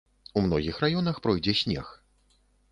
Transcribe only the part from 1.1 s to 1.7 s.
пройдзе